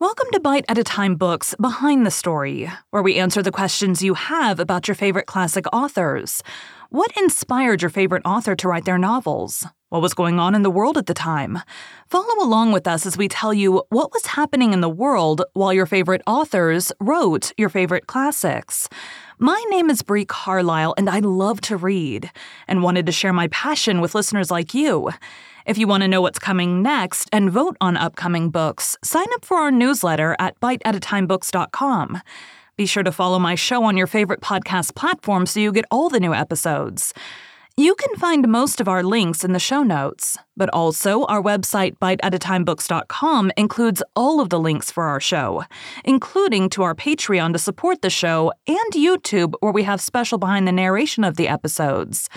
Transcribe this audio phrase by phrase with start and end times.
[0.00, 4.00] Welcome to Bite at a Time Books Behind the Story, where we answer the questions
[4.00, 6.40] you have about your favorite classic authors.
[6.90, 9.66] What inspired your favorite author to write their novels?
[9.88, 11.58] What was going on in the world at the time?
[12.06, 15.72] Follow along with us as we tell you what was happening in the world while
[15.72, 18.88] your favorite authors wrote your favorite classics.
[19.40, 22.28] My name is Bree Carlile, and I love to read
[22.66, 25.10] and wanted to share my passion with listeners like you.
[25.64, 29.44] If you want to know what's coming next and vote on upcoming books, sign up
[29.44, 32.20] for our newsletter at biteatatimebooks.com.
[32.76, 36.08] Be sure to follow my show on your favorite podcast platform so you get all
[36.08, 37.14] the new episodes.
[37.78, 41.96] You can find most of our links in the show notes, but also our website,
[41.98, 45.62] biteatatimebooks.com, includes all of the links for our show,
[46.04, 50.66] including to our Patreon to support the show and YouTube, where we have special behind
[50.66, 52.28] the narration of the episodes.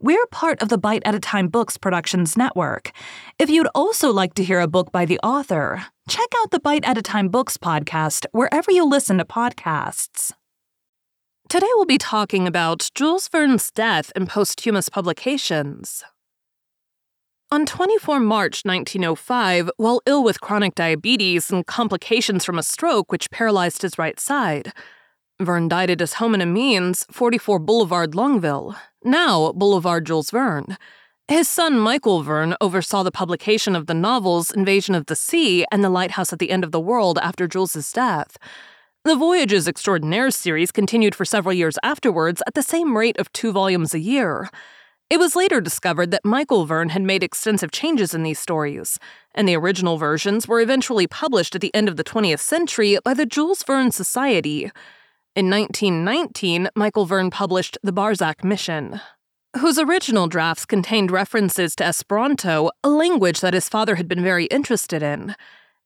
[0.00, 2.90] We're part of the Bite at a Time Books Productions Network.
[3.38, 6.84] If you'd also like to hear a book by the author, check out the Bite
[6.84, 10.32] at a Time Books podcast wherever you listen to podcasts.
[11.50, 16.04] Today we'll be talking about Jules Verne's death and posthumous publications.
[17.50, 23.32] On 24 March 1905, while ill with chronic diabetes and complications from a stroke which
[23.32, 24.72] paralyzed his right side,
[25.40, 30.78] Verne died at his home in Amiens, 44 Boulevard Longueville, now Boulevard Jules Verne.
[31.26, 35.82] His son Michael Verne oversaw the publication of the novels Invasion of the Sea and
[35.82, 38.36] The Lighthouse at the End of the World after Jules's death.
[39.02, 43.50] The Voyages Extraordinaires series continued for several years afterwards at the same rate of two
[43.50, 44.50] volumes a year.
[45.08, 48.98] It was later discovered that Michael Verne had made extensive changes in these stories,
[49.34, 53.14] and the original versions were eventually published at the end of the 20th century by
[53.14, 54.70] the Jules Verne Society.
[55.34, 59.00] In 1919, Michael Verne published The Barsac Mission,
[59.58, 64.44] whose original drafts contained references to Esperanto, a language that his father had been very
[64.44, 65.34] interested in.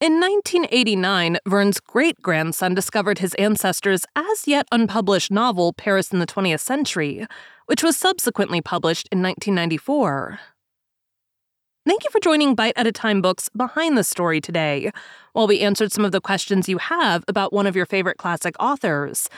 [0.00, 6.26] In 1989, Verne's great grandson discovered his ancestors' as yet unpublished novel, Paris in the
[6.26, 7.26] 20th Century,
[7.66, 10.40] which was subsequently published in 1994.
[11.86, 14.90] Thank you for joining Bite at a Time Books Behind the Story today,
[15.34, 18.54] while we answered some of the questions you have about one of your favorite classic
[18.58, 19.28] authors.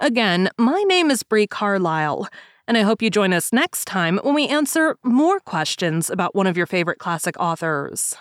[0.00, 2.28] Again, my name is Bree Carlile,
[2.68, 6.46] and I hope you join us next time when we answer more questions about one
[6.46, 8.16] of your favorite classic authors.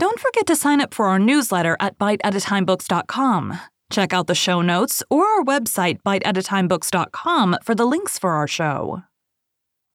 [0.00, 3.60] Don't forget to sign up for our newsletter at biteatatimebooks.com.
[3.90, 9.02] Check out the show notes or our website, biteatatimebooks.com, for the links for our show.